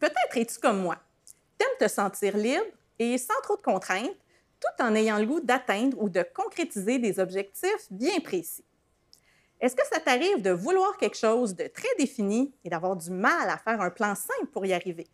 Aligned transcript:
Peut-être 0.00 0.36
es-tu 0.36 0.58
comme 0.58 0.80
moi. 0.80 0.96
T'aimes 1.58 1.68
te 1.78 1.86
sentir 1.86 2.36
libre 2.36 2.64
et 2.98 3.18
sans 3.18 3.40
trop 3.42 3.56
de 3.56 3.62
contraintes, 3.62 4.16
tout 4.58 4.82
en 4.82 4.94
ayant 4.94 5.18
le 5.18 5.26
goût 5.26 5.40
d'atteindre 5.40 5.96
ou 6.00 6.08
de 6.08 6.24
concrétiser 6.34 6.98
des 6.98 7.20
objectifs 7.20 7.86
bien 7.90 8.18
précis. 8.20 8.64
Est-ce 9.60 9.76
que 9.76 9.86
ça 9.86 10.00
t'arrive 10.00 10.40
de 10.40 10.50
vouloir 10.50 10.96
quelque 10.96 11.18
chose 11.18 11.54
de 11.54 11.66
très 11.66 11.94
défini 11.98 12.54
et 12.64 12.70
d'avoir 12.70 12.96
du 12.96 13.10
mal 13.10 13.48
à 13.50 13.58
faire 13.58 13.80
un 13.82 13.90
plan 13.90 14.14
simple 14.14 14.46
pour 14.52 14.64
y 14.64 14.72
arriver? 14.72 15.06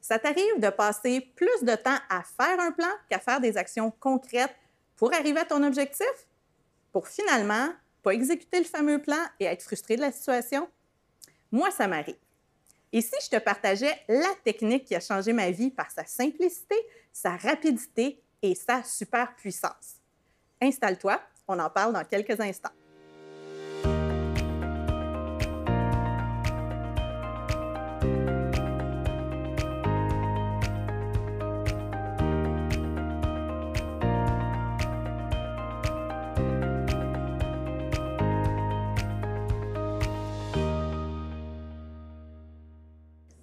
Ça 0.00 0.18
t'arrive 0.18 0.58
de 0.58 0.70
passer 0.70 1.20
plus 1.36 1.62
de 1.62 1.74
temps 1.74 1.98
à 2.08 2.22
faire 2.22 2.58
un 2.60 2.72
plan 2.72 2.88
qu'à 3.10 3.18
faire 3.18 3.40
des 3.40 3.58
actions 3.58 3.90
concrètes 4.00 4.54
pour 4.96 5.12
arriver 5.12 5.40
à 5.40 5.44
ton 5.44 5.62
objectif? 5.62 6.06
Pour 6.92 7.08
finalement 7.08 7.68
pas 8.02 8.12
exécuter 8.12 8.58
le 8.58 8.64
fameux 8.64 9.02
plan 9.02 9.22
et 9.38 9.44
être 9.44 9.62
frustré 9.62 9.96
de 9.96 10.00
la 10.00 10.12
situation? 10.12 10.66
Moi, 11.52 11.70
ça 11.70 11.86
m'arrive. 11.86 12.16
Et 12.92 13.00
si 13.00 13.14
je 13.22 13.28
te 13.28 13.38
partageais 13.38 13.94
la 14.08 14.34
technique 14.44 14.84
qui 14.84 14.94
a 14.94 15.00
changé 15.00 15.32
ma 15.32 15.50
vie 15.50 15.70
par 15.70 15.90
sa 15.90 16.04
simplicité, 16.04 16.74
sa 17.12 17.36
rapidité 17.36 18.22
et 18.42 18.54
sa 18.54 18.82
super 18.82 19.34
puissance? 19.36 19.96
Installe-toi, 20.60 21.20
on 21.46 21.58
en 21.58 21.70
parle 21.70 21.92
dans 21.92 22.04
quelques 22.04 22.40
instants. 22.40 22.70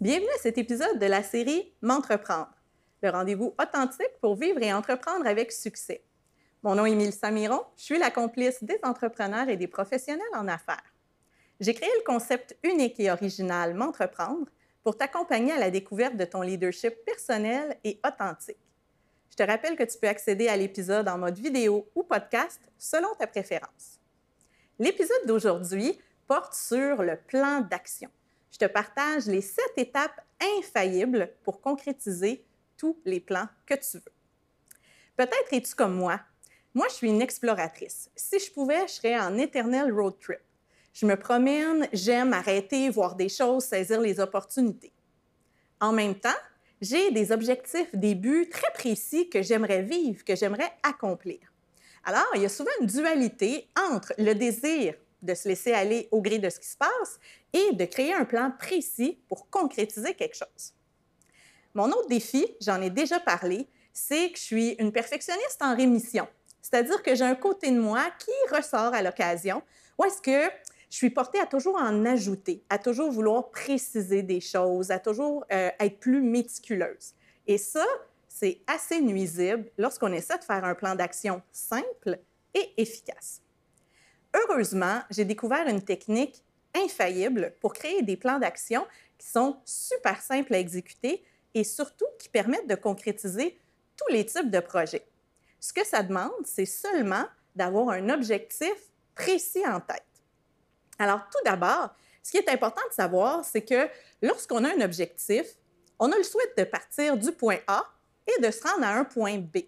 Bienvenue 0.06 0.30
à 0.36 0.38
cet 0.40 0.60
épisode 0.60 1.00
de 1.00 1.08
la 1.08 1.24
série 1.24 1.74
M'entreprendre, 1.82 2.54
le 3.02 3.10
rendez-vous 3.10 3.56
authentique 3.60 4.20
pour 4.22 4.36
vivre 4.36 4.62
et 4.62 4.72
entreprendre 4.72 5.26
avec 5.26 5.52
succès. 5.52 6.04
Mon 6.62 6.76
nom 6.76 6.86
est 6.86 6.94
Mélissa 6.94 7.32
Miron, 7.32 7.64
je 7.76 7.86
suis 7.86 7.98
la 7.98 8.12
complice 8.12 8.64
des 8.64 8.78
entrepreneurs 8.84 9.50
et 9.50 9.58
des 9.58 9.66
professionnels 9.66 10.22
en 10.36 10.48
affaires. 10.48 10.94
J'ai 11.60 11.74
créé 11.74 11.90
le 11.98 12.04
concept 12.04 12.56
unique 12.62 13.00
et 13.00 13.10
original 13.10 13.74
M'entreprendre 13.74 14.46
pour 14.84 14.96
t'accompagner 14.96 15.54
à 15.54 15.58
la 15.58 15.72
découverte 15.72 16.18
de 16.18 16.26
ton 16.26 16.44
leadership 16.44 16.94
personnel 17.04 17.76
et 17.84 18.00
authentique. 18.08 18.62
Je 19.32 19.38
te 19.38 19.50
rappelle 19.50 19.76
que 19.76 19.86
tu 19.86 19.98
peux 19.98 20.08
accéder 20.08 20.48
à 20.50 20.56
l'épisode 20.56 21.08
en 21.08 21.18
mode 21.18 21.40
vidéo 21.40 21.90
ou 21.96 22.04
podcast 22.04 22.62
selon 22.78 23.12
ta 23.18 23.26
préférence. 23.26 24.00
L'épisode 24.78 25.26
d'aujourd'hui 25.26 26.00
porte 26.28 26.54
sur 26.54 27.02
le 27.02 27.18
plan 27.18 27.62
d'action 27.62 28.12
je 28.56 28.60
te 28.66 28.72
partage 28.72 29.26
les 29.26 29.42
sept 29.42 29.74
étapes 29.76 30.22
infaillibles 30.60 31.30
pour 31.44 31.60
concrétiser 31.60 32.46
tous 32.78 32.98
les 33.04 33.20
plans 33.20 33.50
que 33.66 33.74
tu 33.74 33.98
veux. 33.98 34.14
Peut-être 35.18 35.52
es-tu 35.52 35.76
comme 35.76 35.96
moi. 35.96 36.22
Moi, 36.74 36.86
je 36.88 36.94
suis 36.94 37.10
une 37.10 37.22
exploratrice. 37.22 38.10
Si 38.16 38.40
je 38.40 38.50
pouvais, 38.50 38.88
je 38.88 38.94
serais 38.94 39.20
en 39.20 39.38
éternel 39.38 39.92
road 39.92 40.18
trip. 40.22 40.40
Je 40.94 41.06
me 41.06 41.18
promène, 41.18 41.90
j'aime 41.92 42.32
arrêter, 42.32 42.90
voir 42.90 43.16
des 43.16 43.28
choses, 43.28 43.66
saisir 43.66 44.00
les 44.00 44.22
opportunités. 44.22 44.94
En 45.82 45.92
même 45.92 46.16
temps, 46.16 46.30
j'ai 46.80 47.12
des 47.12 47.34
objectifs, 47.34 47.94
des 47.94 48.16
buts 48.16 48.48
très 48.50 48.72
précis 48.74 49.30
que 49.30 49.42
j'aimerais 49.42 49.82
vivre, 49.82 50.24
que 50.24 50.38
j'aimerais 50.38 50.72
accomplir. 50.82 51.40
Alors, 52.06 52.30
il 52.36 52.42
y 52.42 52.46
a 52.46 52.50
souvent 52.50 52.72
une 52.80 52.88
dualité 52.88 53.68
entre 53.92 54.14
le 54.18 54.34
désir 54.34 54.96
de 55.26 55.34
se 55.34 55.48
laisser 55.48 55.74
aller 55.74 56.08
au 56.12 56.22
gré 56.22 56.40
de 56.40 56.50
ce 56.50 56.60
qui 56.60 56.68
se 56.68 56.78
passe 56.78 57.20
et 57.54 57.74
de 57.74 57.86
créer 57.86 58.14
un 58.14 58.26
plan 58.26 58.52
précis 58.58 59.20
pour 59.28 59.50
concrétiser 59.50 60.14
quelque 60.14 60.36
chose. 60.36 60.74
Mon 61.74 61.88
autre 61.88 62.08
défi, 62.08 62.46
j'en 62.62 62.82
ai 62.82 62.90
déjà 62.90 63.20
parlé, 63.20 63.68
c'est 63.92 64.32
que 64.32 64.38
je 64.38 64.44
suis 64.44 64.70
une 64.80 64.92
perfectionniste 64.92 65.62
en 65.62 65.76
rémission. 65.76 66.28
C'est-à-dire 66.62 67.04
que 67.04 67.16
j'ai 67.16 67.26
un 67.26 67.36
côté 67.36 67.72
de 67.72 67.80
moi 67.80 68.04
qui 68.20 68.56
ressort 68.56 68.94
à 68.94 69.02
l'occasion, 69.02 69.62
ou 69.98 70.06
est-ce 70.06 70.22
que 70.22 70.52
je 70.90 70.98
suis 70.98 71.10
portée 71.10 71.40
à 71.40 71.46
toujours 71.46 71.76
en 71.76 72.06
ajouter, 72.06 72.64
à 72.70 72.78
toujours 72.78 73.12
vouloir 73.12 73.50
préciser 73.50 74.24
des 74.24 74.40
choses, 74.40 74.92
à 74.92 75.00
toujours 75.00 75.46
euh, 75.52 75.70
être 75.80 76.00
plus 76.00 76.22
méticuleuse. 76.22 77.14
Et 77.48 77.58
ça, 77.58 77.86
c'est 78.30 78.62
assez 78.68 79.02
nuisible 79.02 79.66
lorsqu'on 79.78 80.14
essaie 80.14 80.38
de 80.38 80.44
faire 80.44 80.64
un 80.64 80.76
plan 80.76 80.96
d'action 80.96 81.42
simple 81.52 82.20
et 82.54 82.82
efficace. 82.82 83.42
Heureusement, 84.36 85.02
j'ai 85.10 85.24
découvert 85.24 85.68
une 85.68 85.82
technique 85.82 86.44
infaillible 86.76 87.54
pour 87.62 87.74
créer 87.74 88.02
des 88.02 88.18
plans 88.18 88.40
d'action 88.40 88.86
qui 89.18 89.28
sont 89.28 89.58
super 89.64 90.22
simples 90.22 90.54
à 90.54 90.60
exécuter 90.60 91.24
et 91.54 91.64
surtout 91.64 92.06
qui 92.20 92.28
permettent 92.28 92.68
de 92.68 92.76
concrétiser 92.76 93.58
tous 93.96 94.14
les 94.14 94.26
types 94.26 94.52
de 94.52 94.60
projets. 94.60 95.06
Ce 95.62 95.72
que 95.72 95.86
ça 95.86 96.04
demande, 96.04 96.34
c'est 96.44 96.66
seulement 96.66 97.26
d'avoir 97.56 97.90
un 97.90 98.10
objectif 98.10 98.76
précis 99.16 99.66
en 99.66 99.80
tête. 99.80 100.04
Alors, 101.00 101.22
tout 101.32 101.40
d'abord, 101.46 101.96
ce 102.22 102.32
qui 102.32 102.38
est 102.38 102.50
important 102.50 102.82
de 102.90 102.94
savoir, 102.94 103.46
c'est 103.46 103.64
que 103.64 103.88
lorsqu'on 104.22 104.66
a 104.66 104.76
un 104.76 104.82
objectif, 104.82 105.46
on 105.98 106.12
a 106.12 106.18
le 106.18 106.24
souhait 106.24 106.54
de 106.58 106.64
partir 106.66 107.16
du 107.16 107.32
point 107.32 107.60
A 107.68 107.86
et 108.28 108.42
de 108.42 108.52
se 108.52 108.62
rendre 108.68 108.84
à 108.84 108.98
un 108.98 109.06
point 109.06 109.38
B. 109.38 109.60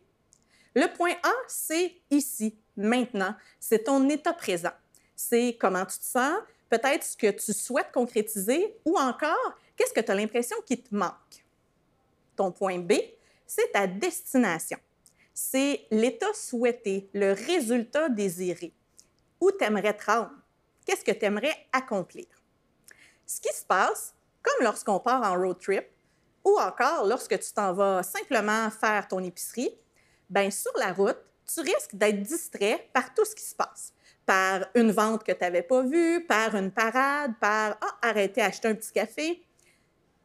Le 0.76 0.88
point 0.94 1.14
A, 1.24 1.34
c'est 1.48 1.94
ici, 2.12 2.58
maintenant. 2.78 3.36
C'est 3.60 3.86
ton 3.86 4.08
état 4.10 4.34
présent. 4.34 4.72
C'est 5.16 5.58
comment 5.60 5.86
tu 5.86 5.98
te 5.98 6.06
sens, 6.06 6.38
peut-être 6.70 7.04
ce 7.04 7.18
que 7.18 7.32
tu 7.32 7.54
souhaites 7.54 7.92
concrétiser 7.92 8.78
ou 8.86 8.98
encore 8.98 9.58
qu'est-ce 9.76 9.94
que 9.94 10.02
tu 10.02 10.12
as 10.12 10.16
l'impression 10.16 10.58
qu'il 10.66 10.82
te 10.82 10.94
manque? 10.94 11.46
Ton 12.36 12.52
point 12.52 12.80
B, 12.80 12.94
c'est 13.46 13.72
ta 13.72 13.88
destination. 13.88 14.78
C'est 15.34 15.86
l'état 15.92 16.34
souhaité, 16.34 17.10
le 17.14 17.34
résultat 17.34 18.10
désiré. 18.10 18.74
Où 19.40 19.52
tu 19.52 19.64
aimerais 19.64 19.96
te 19.96 20.06
rendre? 20.06 20.32
Qu'est-ce 20.86 21.04
que 21.04 21.12
tu 21.12 21.26
aimerais 21.26 21.56
accomplir? 21.72 22.26
Ce 23.26 23.42
qui 23.42 23.54
se 23.54 23.66
passe, 23.66 24.16
comme 24.42 24.64
lorsqu'on 24.64 25.00
part 25.00 25.22
en 25.22 25.38
road 25.40 25.60
trip 25.60 25.86
ou 26.44 26.58
encore 26.60 27.06
lorsque 27.06 27.38
tu 27.40 27.54
t'en 27.54 27.74
vas 27.74 28.02
simplement 28.04 28.70
faire 28.70 29.08
ton 29.08 29.20
épicerie, 29.24 29.78
bien 30.30 30.50
sur 30.50 30.72
la 30.78 30.94
route, 30.94 31.20
tu 31.48 31.62
risques 31.62 31.96
d'être 31.96 32.22
distrait 32.22 32.90
par 32.94 33.14
tout 33.14 33.26
ce 33.26 33.36
qui 33.36 33.44
se 33.44 33.56
passe. 33.56 33.94
Par 34.26 34.66
une 34.76 34.92
vente 34.92 35.24
que 35.24 35.32
tu 35.32 35.42
n'avais 35.42 35.62
pas 35.62 35.84
vue, 35.84 36.26
par 36.26 36.56
une 36.56 36.72
parade, 36.72 37.34
par 37.40 37.78
ah, 37.82 37.98
arrêter 38.02 38.42
un 38.42 38.50
petit 38.50 38.92
café. 38.92 39.42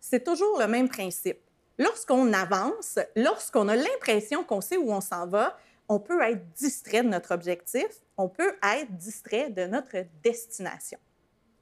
C'est 0.00 0.24
toujours 0.24 0.58
le 0.58 0.66
même 0.66 0.88
principe. 0.88 1.38
Lorsqu'on 1.78 2.32
avance, 2.32 2.98
lorsqu'on 3.16 3.68
a 3.68 3.76
l'impression 3.76 4.44
qu'on 4.44 4.60
sait 4.60 4.76
où 4.76 4.92
on 4.92 5.00
s'en 5.00 5.26
va, 5.26 5.56
on 5.88 6.00
peut 6.00 6.20
être 6.22 6.52
distrait 6.54 7.02
de 7.02 7.08
notre 7.08 7.32
objectif, 7.32 7.86
on 8.16 8.28
peut 8.28 8.54
être 8.62 8.96
distrait 8.96 9.50
de 9.50 9.66
notre 9.66 9.96
destination. 10.22 10.98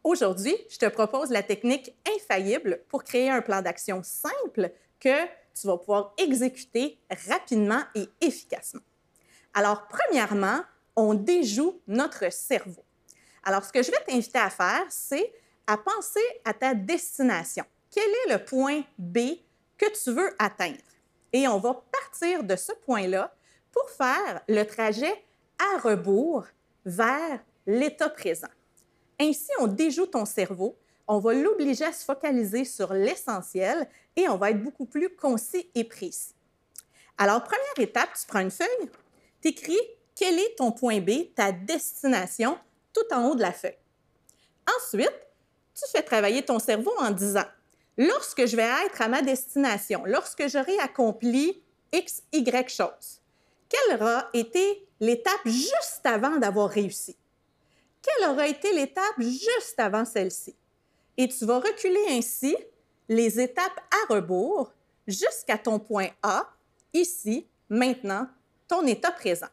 Aujourd'hui, 0.03 0.57
je 0.71 0.79
te 0.79 0.87
propose 0.87 1.31
la 1.31 1.43
technique 1.43 1.95
infaillible 2.17 2.81
pour 2.89 3.05
créer 3.05 3.31
un 3.31 3.43
plan 3.43 3.61
d'action 3.61 4.03
simple 4.03 4.73
que 4.99 5.27
tu 5.55 5.67
vas 5.67 5.77
pouvoir 5.77 6.15
exécuter 6.17 6.99
rapidement 7.29 7.83
et 7.95 8.09
efficacement. 8.21 8.81
Alors, 9.55 9.89
premièrement, 9.89 10.63
on 10.97 11.15
déjoue 11.15 11.81
notre 11.87 12.33
cerveau. 12.33 12.85
Alors, 13.43 13.65
ce 13.65 13.73
que 13.73 13.83
je 13.83 13.91
vais 13.91 14.05
t'inviter 14.07 14.39
à 14.39 14.51
faire, 14.51 14.85
c'est 14.89 15.33
à 15.67 15.77
penser 15.77 16.21
à 16.45 16.53
ta 16.53 16.75
destination. 16.75 17.65
Quel 17.91 18.09
est 18.09 18.33
le 18.33 18.45
point 18.45 18.83
B 18.99 19.19
que 19.79 19.87
tu 20.03 20.13
veux 20.13 20.35
atteindre? 20.39 20.79
Et 21.33 21.49
on 21.49 21.59
va 21.59 21.83
partir 21.91 22.45
de 22.45 22.57
ce 22.57 22.73
point-là 22.85 23.35
pour 23.73 23.89
faire 23.91 24.41
le 24.49 24.65
trajet 24.65 25.25
à 25.59 25.79
rebours 25.79 26.45
vers 26.85 27.41
l'état 27.67 28.09
présent. 28.09 28.49
Ainsi, 29.21 29.51
on 29.61 29.67
déjoue 29.67 30.07
ton 30.07 30.25
cerveau, 30.25 30.77
on 31.07 31.19
va 31.19 31.35
l'obliger 31.35 31.85
à 31.85 31.93
se 31.93 32.05
focaliser 32.05 32.65
sur 32.65 32.93
l'essentiel 32.93 33.89
et 34.17 34.29
on 34.29 34.37
va 34.37 34.51
être 34.51 34.63
beaucoup 34.63 34.87
plus 34.87 35.15
concis 35.15 35.71
et 35.75 35.85
précis. 35.85 36.35
Alors, 37.19 37.43
première 37.43 37.79
étape, 37.79 38.11
tu 38.19 38.27
prends 38.27 38.41
une 38.41 38.51
feuille, 38.51 38.89
tu 39.43 39.49
écris 39.49 39.81
quel 40.15 40.39
est 40.39 40.57
ton 40.57 40.73
point 40.73 41.01
B, 41.01 41.35
ta 41.35 41.53
destination, 41.53 42.59
tout 42.93 43.15
en 43.15 43.29
haut 43.29 43.35
de 43.35 43.43
la 43.43 43.53
feuille. 43.53 43.79
Ensuite, 44.77 45.27
tu 45.75 45.85
fais 45.91 46.03
travailler 46.03 46.45
ton 46.45 46.59
cerveau 46.59 46.93
en 46.99 47.11
disant, 47.11 47.45
lorsque 47.97 48.47
je 48.47 48.57
vais 48.57 48.69
être 48.87 49.01
à 49.01 49.09
ma 49.09 49.23
destination, 49.23 50.03
lorsque 50.05 50.47
j'aurai 50.49 50.79
accompli 50.79 51.63
X, 51.93 52.23
Y 52.33 52.69
chose, 52.69 53.21
quelle 53.69 53.97
aura 53.97 54.29
été 54.35 54.87
l'étape 55.01 55.47
juste 55.47 56.05
avant 56.05 56.37
d'avoir 56.37 56.69
réussi? 56.69 57.17
Quelle 58.03 58.31
aura 58.31 58.47
été 58.47 58.73
l'étape 58.73 59.21
juste 59.21 59.79
avant 59.79 60.05
celle-ci? 60.05 60.55
Et 61.17 61.29
tu 61.29 61.45
vas 61.45 61.61
reculer 61.61 62.05
ainsi 62.11 62.57
les 63.09 63.41
étapes 63.41 63.81
à 63.91 64.15
rebours 64.15 64.73
jusqu'à 65.07 65.59
ton 65.59 65.79
point 65.79 66.09
A, 66.23 66.49
ici, 66.93 67.47
maintenant, 67.69 68.27
ton 68.71 68.87
état 68.87 69.11
présent. 69.11 69.49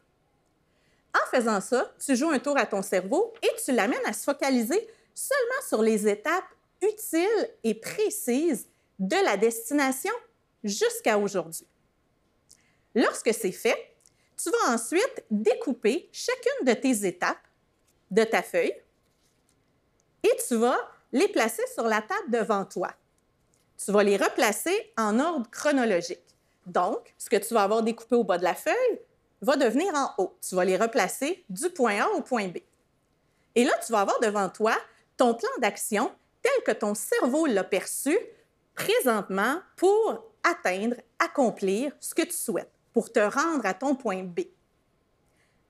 En 1.12 1.36
faisant 1.36 1.60
ça, 1.60 1.92
tu 1.98 2.14
joues 2.14 2.30
un 2.30 2.38
tour 2.38 2.56
à 2.56 2.66
ton 2.66 2.82
cerveau 2.82 3.34
et 3.42 3.50
tu 3.64 3.72
l'amènes 3.72 4.06
à 4.06 4.12
se 4.12 4.22
focaliser 4.22 4.88
seulement 5.12 5.62
sur 5.66 5.82
les 5.82 6.06
étapes 6.06 6.44
utiles 6.80 7.50
et 7.64 7.74
précises 7.74 8.68
de 9.00 9.16
la 9.24 9.36
destination 9.36 10.12
jusqu'à 10.62 11.18
aujourd'hui. 11.18 11.66
Lorsque 12.94 13.34
c'est 13.34 13.50
fait, 13.50 13.96
tu 14.40 14.50
vas 14.50 14.74
ensuite 14.74 15.24
découper 15.32 16.08
chacune 16.12 16.66
de 16.66 16.72
tes 16.74 17.04
étapes 17.04 17.36
de 18.12 18.22
ta 18.22 18.42
feuille 18.42 18.74
et 20.22 20.36
tu 20.46 20.54
vas 20.54 20.78
les 21.10 21.26
placer 21.26 21.64
sur 21.74 21.84
la 21.84 22.02
table 22.02 22.30
devant 22.30 22.64
toi. 22.64 22.94
Tu 23.84 23.90
vas 23.90 24.04
les 24.04 24.16
replacer 24.16 24.92
en 24.96 25.18
ordre 25.18 25.50
chronologique. 25.50 26.37
Donc, 26.68 27.14
ce 27.16 27.30
que 27.30 27.36
tu 27.36 27.54
vas 27.54 27.62
avoir 27.62 27.82
découpé 27.82 28.14
au 28.14 28.24
bas 28.24 28.38
de 28.38 28.44
la 28.44 28.54
feuille 28.54 29.00
va 29.40 29.56
devenir 29.56 29.92
en 29.94 30.10
haut. 30.18 30.36
Tu 30.46 30.54
vas 30.54 30.64
les 30.64 30.76
replacer 30.76 31.44
du 31.48 31.70
point 31.70 32.00
A 32.00 32.08
au 32.10 32.22
point 32.22 32.48
B. 32.48 32.58
Et 33.54 33.64
là, 33.64 33.72
tu 33.84 33.92
vas 33.92 34.00
avoir 34.00 34.20
devant 34.20 34.48
toi 34.48 34.74
ton 35.16 35.34
plan 35.34 35.50
d'action 35.60 36.12
tel 36.42 36.52
que 36.64 36.72
ton 36.72 36.94
cerveau 36.94 37.46
l'a 37.46 37.64
perçu 37.64 38.16
présentement 38.74 39.60
pour 39.76 40.24
atteindre, 40.44 40.96
accomplir 41.18 41.92
ce 42.00 42.14
que 42.14 42.22
tu 42.22 42.32
souhaites, 42.36 42.70
pour 42.92 43.12
te 43.12 43.18
rendre 43.18 43.66
à 43.66 43.74
ton 43.74 43.94
point 43.94 44.22
B. 44.22 44.40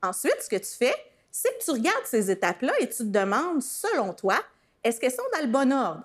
Ensuite, 0.03 0.37
ce 0.43 0.49
que 0.49 0.57
tu 0.57 0.71
fais, 0.71 0.95
c'est 1.31 1.59
que 1.59 1.65
tu 1.65 1.71
regardes 1.71 2.05
ces 2.05 2.31
étapes-là 2.31 2.73
et 2.81 2.89
tu 2.89 2.99
te 2.99 3.03
demandes, 3.05 3.63
selon 3.63 4.13
toi, 4.13 4.39
est-ce 4.85 5.01
qu'elles 5.01 5.13
sont 5.13 5.23
dans 5.33 5.41
le 5.41 5.51
bon 5.51 5.73
ordre? 5.73 6.05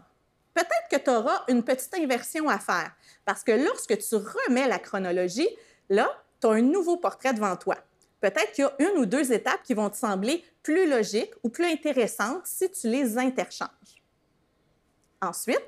Peut-être 0.53 0.87
que 0.91 0.97
tu 0.97 1.09
auras 1.09 1.43
une 1.47 1.63
petite 1.63 1.93
inversion 1.95 2.47
à 2.47 2.59
faire, 2.59 2.91
parce 3.25 3.43
que 3.43 3.51
lorsque 3.51 3.97
tu 3.97 4.15
remets 4.15 4.67
la 4.67 4.79
chronologie, 4.79 5.49
là, 5.89 6.09
tu 6.39 6.47
as 6.47 6.51
un 6.51 6.61
nouveau 6.61 6.97
portrait 6.97 7.33
devant 7.33 7.55
toi. 7.55 7.75
Peut-être 8.21 8.51
qu'il 8.53 8.63
y 8.63 8.67
a 8.67 8.75
une 8.79 8.99
ou 8.99 9.05
deux 9.05 9.33
étapes 9.33 9.63
qui 9.63 9.73
vont 9.73 9.89
te 9.89 9.97
sembler 9.97 10.43
plus 10.61 10.89
logiques 10.89 11.33
ou 11.43 11.49
plus 11.49 11.65
intéressantes 11.65 12.45
si 12.45 12.71
tu 12.71 12.87
les 12.87 13.17
interchanges. 13.17 14.01
Ensuite, 15.21 15.63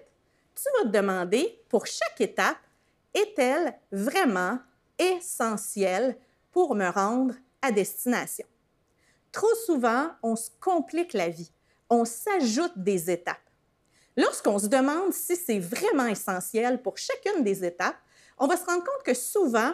tu 0.56 0.64
vas 0.78 0.90
te 0.90 0.96
demander 0.96 1.62
pour 1.70 1.86
chaque 1.86 2.22
étape, 2.22 2.58
est-elle 3.14 3.74
vraiment 3.92 4.60
essentielle 4.98 6.18
pour 6.52 6.76
me 6.76 6.88
rendre 6.88 7.36
à 7.62 7.72
destination? 7.72 8.46
Trop 9.32 9.54
souvent, 9.66 10.12
on 10.24 10.36
se 10.36 10.50
complique 10.62 11.14
la 11.14 11.30
vie, 11.30 11.52
on 11.90 12.06
s'ajoute 12.06 12.78
des 12.78 13.12
étapes. 13.12 13.45
Lorsqu'on 14.18 14.60
se 14.60 14.68
demande 14.68 15.14
si 15.14 15.36
c'est 15.36 15.60
vraiment 15.60 16.06
essentiel 16.06 16.82
pour 16.82 16.98
chacune 16.98 17.44
des 17.44 17.66
étapes, 17.66 17.98
on 18.38 18.48
va 18.48 18.58
se 18.58 18.66
rendre 18.66 18.84
compte 18.84 19.04
que 19.04 19.14
souvent, 19.14 19.74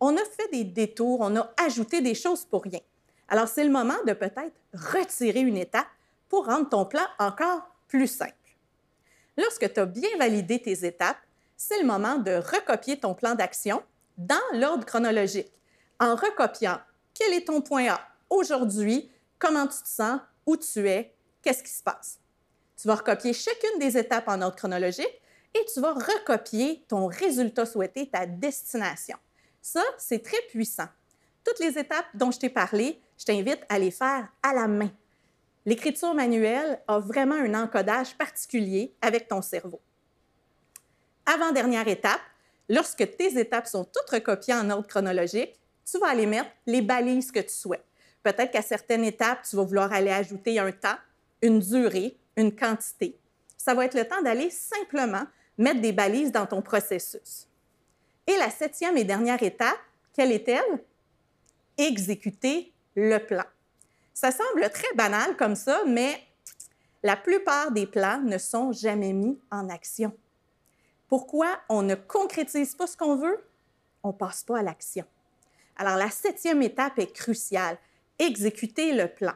on 0.00 0.16
a 0.16 0.24
fait 0.24 0.50
des 0.52 0.64
détours, 0.64 1.20
on 1.20 1.36
a 1.36 1.52
ajouté 1.64 2.00
des 2.00 2.14
choses 2.14 2.44
pour 2.44 2.62
rien. 2.62 2.80
Alors, 3.28 3.48
c'est 3.48 3.64
le 3.64 3.70
moment 3.70 3.98
de 4.06 4.12
peut-être 4.12 4.56
retirer 4.72 5.40
une 5.40 5.56
étape 5.56 5.86
pour 6.28 6.46
rendre 6.46 6.68
ton 6.68 6.84
plan 6.86 7.04
encore 7.18 7.62
plus 7.88 8.06
simple. 8.06 8.32
Lorsque 9.36 9.72
tu 9.72 9.80
as 9.80 9.86
bien 9.86 10.08
validé 10.18 10.60
tes 10.60 10.86
étapes, 10.86 11.18
c'est 11.56 11.80
le 11.80 11.86
moment 11.86 12.16
de 12.16 12.32
recopier 12.32 12.98
ton 12.98 13.14
plan 13.14 13.34
d'action 13.34 13.82
dans 14.16 14.36
l'ordre 14.54 14.84
chronologique, 14.84 15.52
en 16.00 16.14
recopiant 16.14 16.78
quel 17.14 17.34
est 17.34 17.46
ton 17.46 17.60
point 17.60 17.88
A 17.88 18.00
aujourd'hui, 18.30 19.10
comment 19.38 19.66
tu 19.66 19.82
te 19.82 19.88
sens, 19.88 20.20
où 20.46 20.56
tu 20.56 20.88
es, 20.88 21.14
qu'est-ce 21.42 21.62
qui 21.62 21.70
se 21.70 21.82
passe. 21.82 22.18
Tu 22.80 22.86
vas 22.86 22.94
recopier 22.94 23.32
chacune 23.32 23.80
des 23.80 23.98
étapes 23.98 24.28
en 24.28 24.40
ordre 24.40 24.54
chronologique 24.54 25.20
et 25.52 25.64
tu 25.72 25.80
vas 25.80 25.94
recopier 25.94 26.84
ton 26.86 27.08
résultat 27.08 27.66
souhaité, 27.66 28.08
ta 28.08 28.24
destination. 28.24 29.16
Ça, 29.60 29.82
c'est 29.98 30.22
très 30.22 30.40
puissant. 30.48 30.86
Toutes 31.44 31.58
les 31.58 31.76
étapes 31.76 32.06
dont 32.14 32.30
je 32.30 32.38
t'ai 32.38 32.50
parlé, 32.50 33.00
je 33.18 33.24
t'invite 33.24 33.60
à 33.68 33.80
les 33.80 33.90
faire 33.90 34.28
à 34.42 34.54
la 34.54 34.68
main. 34.68 34.90
L'écriture 35.66 36.14
manuelle 36.14 36.80
a 36.86 37.00
vraiment 37.00 37.34
un 37.34 37.54
encodage 37.54 38.16
particulier 38.16 38.94
avec 39.02 39.26
ton 39.26 39.42
cerveau. 39.42 39.80
Avant-dernière 41.26 41.88
étape, 41.88 42.20
lorsque 42.68 43.16
tes 43.16 43.38
étapes 43.38 43.66
sont 43.66 43.84
toutes 43.84 44.10
recopiées 44.10 44.54
en 44.54 44.70
ordre 44.70 44.86
chronologique, 44.86 45.58
tu 45.90 45.98
vas 45.98 46.08
aller 46.08 46.26
mettre 46.26 46.50
les 46.66 46.80
balises 46.80 47.32
que 47.32 47.40
tu 47.40 47.52
souhaites. 47.52 47.84
Peut-être 48.22 48.52
qu'à 48.52 48.62
certaines 48.62 49.04
étapes, 49.04 49.42
tu 49.48 49.56
vas 49.56 49.64
vouloir 49.64 49.92
aller 49.92 50.10
ajouter 50.10 50.58
un 50.58 50.70
temps, 50.70 50.96
une 51.42 51.58
durée, 51.58 52.16
une 52.38 52.54
quantité. 52.54 53.18
Ça 53.58 53.74
va 53.74 53.84
être 53.84 53.94
le 53.94 54.06
temps 54.06 54.22
d'aller 54.22 54.48
simplement 54.48 55.24
mettre 55.58 55.80
des 55.80 55.92
balises 55.92 56.32
dans 56.32 56.46
ton 56.46 56.62
processus. 56.62 57.46
Et 58.26 58.36
la 58.38 58.48
septième 58.48 58.96
et 58.96 59.04
dernière 59.04 59.42
étape, 59.42 59.78
quelle 60.14 60.32
est-elle? 60.32 60.84
Exécuter 61.76 62.72
le 62.94 63.18
plan. 63.18 63.44
Ça 64.14 64.30
semble 64.30 64.70
très 64.70 64.94
banal 64.94 65.36
comme 65.36 65.56
ça, 65.56 65.82
mais 65.86 66.22
la 67.02 67.16
plupart 67.16 67.72
des 67.72 67.86
plans 67.86 68.20
ne 68.20 68.38
sont 68.38 68.72
jamais 68.72 69.12
mis 69.12 69.38
en 69.50 69.68
action. 69.68 70.16
Pourquoi 71.08 71.60
on 71.68 71.82
ne 71.82 71.94
concrétise 71.94 72.74
pas 72.74 72.86
ce 72.86 72.96
qu'on 72.96 73.16
veut? 73.16 73.44
On 74.02 74.08
ne 74.08 74.12
passe 74.12 74.44
pas 74.44 74.58
à 74.58 74.62
l'action. 74.62 75.04
Alors, 75.76 75.96
la 75.96 76.10
septième 76.10 76.62
étape 76.62 76.98
est 76.98 77.12
cruciale, 77.12 77.78
exécuter 78.18 78.92
le 78.92 79.08
plan. 79.08 79.34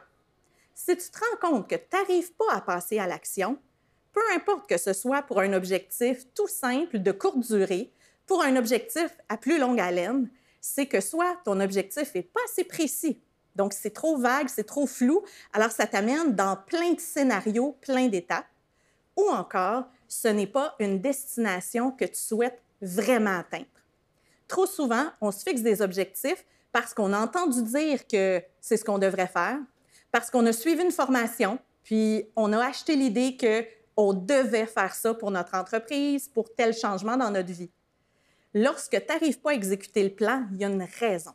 Si 0.75 0.97
tu 0.97 1.09
te 1.09 1.19
rends 1.19 1.51
compte 1.51 1.69
que 1.69 1.75
tu 1.75 1.85
n'arrives 1.93 2.33
pas 2.33 2.53
à 2.53 2.61
passer 2.61 2.99
à 2.99 3.07
l'action, 3.07 3.57
peu 4.11 4.21
importe 4.35 4.67
que 4.67 4.77
ce 4.77 4.93
soit 4.93 5.21
pour 5.21 5.39
un 5.39 5.53
objectif 5.53 6.25
tout 6.33 6.47
simple 6.47 6.99
de 6.99 7.11
courte 7.11 7.39
durée, 7.39 7.91
pour 8.25 8.43
un 8.43 8.55
objectif 8.55 9.09
à 9.29 9.37
plus 9.37 9.59
longue 9.59 9.79
haleine, 9.79 10.29
c'est 10.61 10.85
que 10.85 11.01
soit 11.01 11.37
ton 11.43 11.59
objectif 11.59 12.15
n'est 12.15 12.23
pas 12.23 12.39
assez 12.45 12.63
précis, 12.63 13.21
donc 13.55 13.73
c'est 13.73 13.91
trop 13.91 14.17
vague, 14.17 14.47
c'est 14.49 14.63
trop 14.63 14.87
flou, 14.87 15.23
alors 15.51 15.71
ça 15.71 15.85
t'amène 15.85 16.35
dans 16.35 16.55
plein 16.55 16.93
de 16.93 16.99
scénarios, 16.99 17.77
plein 17.81 18.07
d'étapes, 18.07 18.47
ou 19.15 19.29
encore 19.29 19.85
ce 20.07 20.27
n'est 20.27 20.47
pas 20.47 20.75
une 20.79 21.01
destination 21.01 21.91
que 21.91 22.05
tu 22.05 22.19
souhaites 22.19 22.61
vraiment 22.81 23.39
atteindre. 23.39 23.65
Trop 24.47 24.65
souvent, 24.65 25.05
on 25.21 25.31
se 25.31 25.43
fixe 25.43 25.61
des 25.61 25.81
objectifs 25.81 26.45
parce 26.71 26.93
qu'on 26.93 27.13
a 27.13 27.19
entendu 27.19 27.61
dire 27.63 28.07
que 28.07 28.41
c'est 28.59 28.77
ce 28.77 28.85
qu'on 28.85 28.97
devrait 28.97 29.27
faire, 29.27 29.59
parce 30.13 30.29
qu'on 30.29 30.45
a 30.45 30.53
suivi 30.53 30.83
une 30.83 30.91
formation, 30.91 31.57
puis 31.81 32.29
on 32.35 32.53
a 32.53 32.63
acheté 32.63 32.95
l'idée 32.95 33.35
qu'on 33.35 34.13
devait 34.13 34.67
faire 34.67 34.93
ça 34.93 35.15
pour 35.15 35.31
notre 35.31 35.55
entreprise, 35.55 36.29
pour 36.29 36.53
tel 36.53 36.71
changement 36.71 37.17
dans 37.17 37.31
notre 37.31 37.51
vie. 37.51 37.71
Lorsque 38.53 38.91
tu 38.91 39.11
n'arrives 39.11 39.39
pas 39.39 39.49
à 39.49 39.53
exécuter 39.55 40.03
le 40.03 40.13
plan, 40.13 40.45
il 40.51 40.59
y 40.59 40.65
a 40.65 40.67
une 40.67 40.87
raison. 40.99 41.31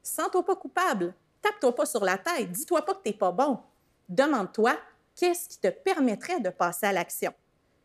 Sens-toi 0.00 0.44
pas 0.44 0.54
coupable. 0.54 1.12
Tape-toi 1.42 1.74
pas 1.74 1.86
sur 1.86 2.04
la 2.04 2.18
tête. 2.18 2.52
Dis-toi 2.52 2.84
pas 2.84 2.94
que 2.94 3.02
tu 3.02 3.10
n'es 3.10 3.18
pas 3.18 3.32
bon. 3.32 3.58
Demande-toi 4.08 4.76
qu'est-ce 5.16 5.48
qui 5.48 5.58
te 5.58 5.68
permettrait 5.68 6.38
de 6.38 6.50
passer 6.50 6.86
à 6.86 6.92
l'action. 6.92 7.34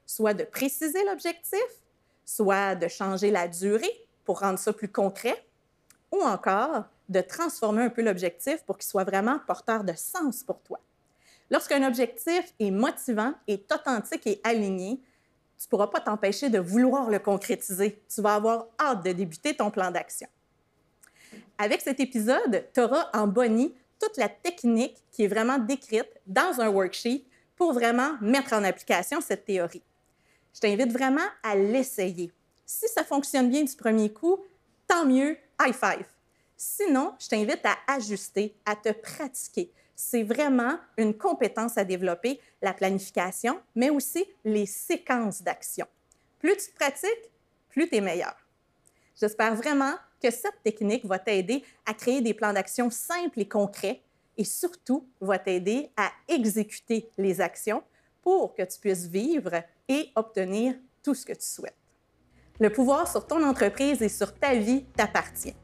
Soit 0.06 0.36
de 0.36 0.44
préciser 0.44 1.04
l'objectif, 1.06 1.58
soit 2.24 2.76
de 2.76 2.88
changer 2.88 3.32
la 3.32 3.48
durée 3.48 4.08
pour 4.24 4.42
rendre 4.42 4.60
ça 4.60 4.72
plus 4.74 4.92
concret, 4.92 5.44
ou 6.12 6.22
encore 6.22 6.84
de 7.10 7.22
transformer 7.22 7.84
un 7.84 7.90
peu 7.90 8.02
l'objectif 8.02 8.64
pour 8.66 8.78
qu'il 8.78 8.88
soit 8.88 9.04
vraiment 9.04 9.40
porteur 9.46 9.84
de 9.84 9.94
sens 9.94 10.44
pour 10.44 10.62
toi. 10.62 10.80
Lorsqu'un 11.52 11.88
objectif 11.88 12.54
est 12.60 12.72
motivant, 12.72 13.34
est 13.48 13.72
authentique 13.72 14.26
et 14.26 14.42
aligné, 14.44 15.00
tu 15.58 15.66
ne 15.68 15.70
pourras 15.70 15.88
pas 15.88 16.02
t'empêcher 16.02 16.50
de 16.50 16.60
vouloir 16.60 17.10
le 17.10 17.20
concrétiser. 17.20 18.02
Tu 18.14 18.22
vas 18.22 18.36
avoir 18.36 18.66
hâte 18.80 19.06
de 19.06 19.12
débuter 19.12 19.56
ton 19.56 19.72
plan 19.72 19.92
d'action. 19.92 20.28
Avec 21.58 21.82
cet 21.82 22.00
épisode, 22.00 22.66
tu 22.74 22.82
auras 22.82 23.10
en 23.14 23.28
bonnie 23.28 23.74
toute 24.00 24.18
la 24.18 24.28
technique 24.28 24.98
qui 25.12 25.24
est 25.24 25.28
vraiment 25.28 25.58
décrite 25.58 26.10
dans 26.28 26.60
un 26.60 26.70
worksheet 26.70 27.24
pour 27.56 27.74
vraiment 27.74 28.18
mettre 28.20 28.54
en 28.54 28.64
application 28.64 29.22
cette 29.22 29.46
théorie. 29.46 29.84
Je 30.54 30.60
t'invite 30.60 30.92
vraiment 30.92 31.28
à 31.44 31.56
l'essayer. 31.56 32.32
Si 32.66 32.88
ça 32.88 33.04
fonctionne 33.04 33.50
bien 33.50 33.64
du 33.64 33.76
premier 33.76 34.12
coup, 34.12 34.40
tant 34.88 35.06
mieux, 35.06 35.38
high 35.62 35.74
five. 35.74 36.06
Sinon, 36.58 37.14
je 37.20 37.28
t'invite 37.28 37.66
à 37.66 37.78
ajuster, 37.88 38.56
à 38.66 38.76
te 38.76 38.92
pratiquer. 38.92 39.72
C'est 39.96 40.24
vraiment 40.24 40.78
une 40.98 41.18
compétence 41.18 41.78
à 41.78 41.84
développer, 41.84 42.40
la 42.62 42.74
planification, 42.74 43.60
mais 43.76 43.90
aussi 43.90 44.26
les 44.44 44.66
séquences 44.66 45.42
d'action. 45.42 45.86
Plus 46.40 46.56
tu 46.58 46.72
te 46.72 46.76
pratiques, 46.76 47.32
plus 47.70 47.90
tu 47.90 47.96
es 47.96 48.02
meilleur. 48.02 48.36
J'espère 49.20 49.56
vraiment 49.56 49.94
que 50.22 50.32
cette 50.32 50.62
technique 50.64 51.06
va 51.06 51.20
t'aider 51.20 51.64
à 51.86 51.94
créer 51.94 52.22
des 52.22 52.34
plans 52.34 52.54
d'action 52.54 52.90
simples 52.90 53.40
et 53.40 53.48
concrets 53.48 54.02
et 54.38 54.44
surtout 54.44 55.08
va 55.22 55.40
t'aider 55.40 55.90
à 55.96 56.12
exécuter 56.28 57.10
les 57.18 57.40
actions 57.40 57.84
pour 58.22 58.54
que 58.54 58.64
tu 58.64 58.80
puisses 58.80 59.06
vivre 59.06 59.64
et 59.88 60.12
obtenir 60.16 60.76
tout 61.04 61.14
ce 61.14 61.26
que 61.26 61.34
tu 61.34 61.46
souhaites. 61.46 61.76
Le 62.60 62.70
pouvoir 62.70 63.10
sur 63.10 63.28
ton 63.28 63.44
entreprise 63.44 64.02
et 64.02 64.10
sur 64.10 64.34
ta 64.34 64.56
vie 64.56 64.86
t'appartient. 64.96 65.56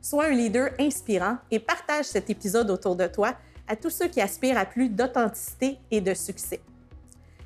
Sois 0.00 0.26
un 0.26 0.30
leader 0.30 0.70
inspirant 0.78 1.38
et 1.50 1.58
partage 1.58 2.04
cet 2.06 2.30
épisode 2.30 2.70
autour 2.70 2.94
de 2.96 3.06
toi 3.06 3.34
à 3.66 3.76
tous 3.76 3.90
ceux 3.90 4.08
qui 4.08 4.20
aspirent 4.20 4.58
à 4.58 4.64
plus 4.64 4.88
d'authenticité 4.88 5.78
et 5.90 6.00
de 6.00 6.14
succès. 6.14 6.60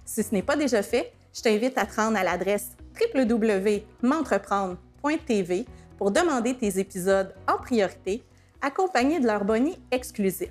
Si 0.04 0.22
ce 0.22 0.34
n'est 0.34 0.42
pas 0.42 0.56
déjà 0.56 0.82
fait, 0.82 1.12
je 1.34 1.40
t'invite 1.42 1.78
à 1.78 1.86
te 1.86 1.96
rendre 1.96 2.18
à 2.18 2.24
l'adresse 2.24 2.72
www.m'entreprendre.tv 3.14 5.66
pour 5.96 6.10
demander 6.10 6.54
tes 6.56 6.78
épisodes 6.78 7.34
en 7.48 7.56
priorité, 7.58 8.22
accompagnés 8.60 9.20
de 9.20 9.26
leur 9.26 9.44
bonnet 9.44 9.76
exclusif. 9.90 10.50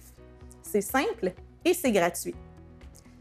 C'est 0.63 0.81
simple 0.81 1.33
et 1.63 1.73
c'est 1.73 1.91
gratuit. 1.91 2.35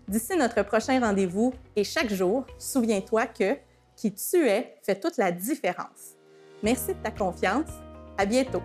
D'ici 0.08 0.34
notre 0.36 0.62
prochain 0.62 0.98
rendez-vous 1.00 1.52
et 1.76 1.84
chaque 1.84 2.12
jour, 2.12 2.46
souviens-toi 2.58 3.26
que 3.26 3.56
Qui 3.94 4.14
tu 4.14 4.48
es 4.48 4.78
fait 4.82 4.98
toute 4.98 5.18
la 5.18 5.30
différence. 5.30 6.16
Merci 6.62 6.94
de 6.94 7.02
ta 7.02 7.10
confiance. 7.10 7.68
À 8.20 8.26
bientôt. 8.26 8.60